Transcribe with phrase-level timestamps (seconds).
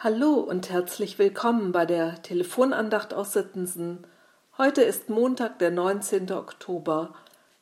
[0.00, 4.06] Hallo und herzlich willkommen bei der Telefonandacht aus Sittensen.
[4.56, 6.30] Heute ist Montag, der 19.
[6.30, 7.14] Oktober.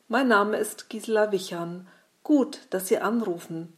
[0.08, 1.88] Mein Name ist Gisela Wichern.
[2.24, 3.72] Gut, dass Sie anrufen.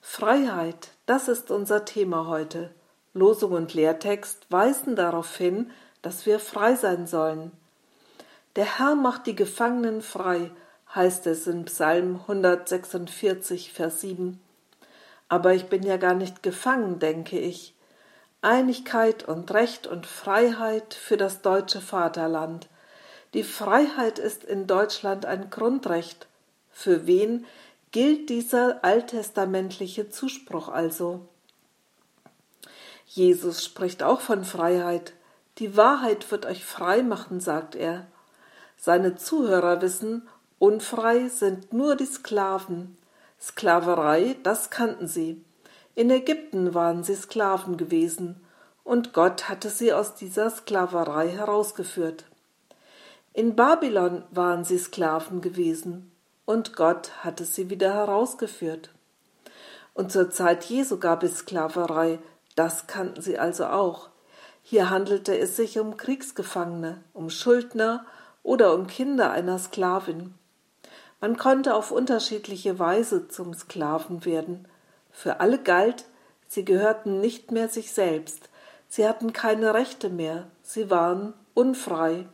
[0.00, 2.70] Freiheit, das ist unser Thema heute.
[3.12, 7.52] Losung und Lehrtext weisen darauf hin, dass wir frei sein sollen.
[8.56, 10.52] Der Herr macht die Gefangenen frei,
[10.94, 14.40] heißt es in Psalm 146, Vers 7.
[15.28, 17.74] Aber ich bin ja gar nicht gefangen, denke ich.
[18.40, 22.68] Einigkeit und Recht und Freiheit für das deutsche Vaterland.
[23.34, 26.26] Die Freiheit ist in Deutschland ein Grundrecht.
[26.70, 27.44] Für wen
[27.90, 31.26] gilt dieser alttestamentliche Zuspruch also?
[33.06, 35.12] Jesus spricht auch von Freiheit.
[35.58, 38.06] Die Wahrheit wird euch frei machen, sagt er.
[38.76, 42.96] Seine Zuhörer wissen, unfrei sind nur die Sklaven.
[43.40, 45.44] Sklaverei, das kannten sie.
[45.94, 48.44] In Ägypten waren sie Sklaven gewesen,
[48.84, 52.24] und Gott hatte sie aus dieser Sklaverei herausgeführt.
[53.32, 56.10] In Babylon waren sie Sklaven gewesen,
[56.46, 58.90] und Gott hatte sie wieder herausgeführt.
[59.94, 62.18] Und zur Zeit Jesu gab es Sklaverei,
[62.56, 64.08] das kannten sie also auch.
[64.62, 68.04] Hier handelte es sich um Kriegsgefangene, um Schuldner
[68.42, 70.34] oder um Kinder einer Sklavin.
[71.20, 74.68] Man konnte auf unterschiedliche Weise zum Sklaven werden.
[75.10, 76.04] Für alle galt,
[76.46, 78.48] sie gehörten nicht mehr sich selbst,
[78.88, 82.26] sie hatten keine Rechte mehr, sie waren unfrei.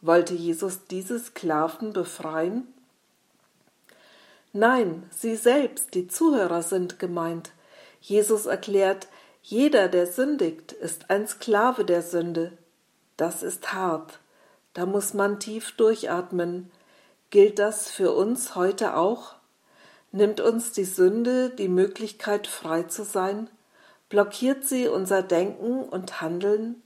[0.00, 2.66] Wollte Jesus diese Sklaven befreien?
[4.52, 7.50] Nein, sie selbst, die Zuhörer sind gemeint.
[8.00, 9.08] Jesus erklärt,
[9.42, 12.52] jeder, der sündigt, ist ein Sklave der Sünde.
[13.16, 14.20] Das ist hart.
[14.72, 16.70] Da muss man tief durchatmen.
[17.34, 19.34] Gilt das für uns heute auch?
[20.12, 23.50] Nimmt uns die Sünde die Möglichkeit, frei zu sein?
[24.08, 26.80] Blockiert sie unser Denken und Handeln?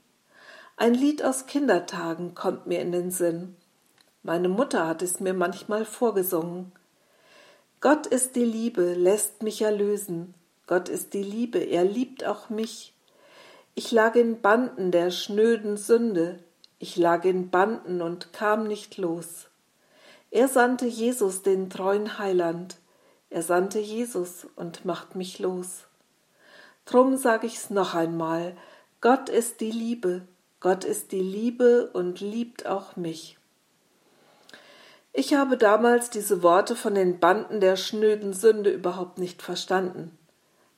[0.75, 3.57] Ein Lied aus Kindertagen kommt mir in den Sinn.
[4.23, 6.71] Meine Mutter hat es mir manchmal vorgesungen.
[7.79, 10.33] Gott ist die Liebe, lässt mich erlösen.
[10.65, 12.95] Gott ist die Liebe, er liebt auch mich.
[13.75, 16.39] Ich lag in Banden der schnöden Sünde,
[16.79, 19.48] ich lag in Banden und kam nicht los.
[20.31, 22.77] Er sandte Jesus, den treuen Heiland.
[23.29, 25.85] Er sandte Jesus und macht mich los.
[26.85, 28.55] Drum sag ich's noch einmal.
[29.01, 30.27] Gott ist die Liebe.
[30.59, 33.37] Gott ist die Liebe und liebt auch mich.
[35.13, 40.17] Ich habe damals diese Worte von den Banden der schnöden Sünde überhaupt nicht verstanden.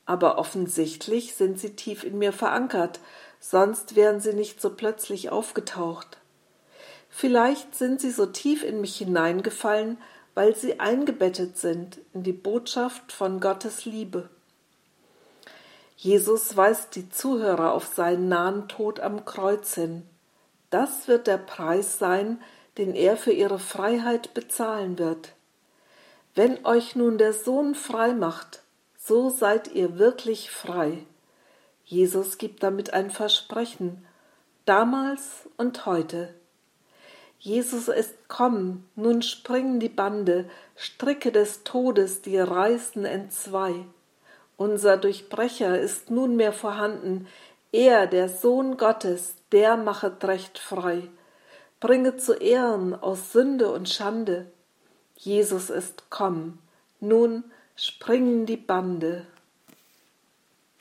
[0.05, 2.99] Aber offensichtlich sind sie tief in mir verankert,
[3.39, 6.20] sonst wären sie nicht so plötzlich aufgetaucht.
[7.11, 9.97] Vielleicht sind sie so tief in mich hineingefallen,
[10.33, 14.29] weil sie eingebettet sind in die Botschaft von Gottes Liebe.
[15.97, 20.03] Jesus weist die Zuhörer auf seinen nahen Tod am Kreuz hin.
[20.71, 22.41] Das wird der Preis sein,
[22.77, 25.33] den er für ihre Freiheit bezahlen wird.
[26.33, 28.63] Wenn euch nun der Sohn frei macht,
[28.97, 31.05] so seid ihr wirklich frei.
[31.83, 34.05] Jesus gibt damit ein Versprechen,
[34.65, 36.33] damals und heute.
[37.43, 43.73] Jesus ist kommen, nun springen die Bande, Stricke des Todes, die reißen entzwei.
[44.57, 47.27] Unser Durchbrecher ist nunmehr vorhanden,
[47.71, 51.09] er, der Sohn Gottes, der machet recht frei.
[51.79, 54.51] Bringe zu Ehren aus Sünde und Schande.
[55.15, 56.59] Jesus ist kommen,
[56.99, 57.43] nun
[57.75, 59.25] springen die Bande.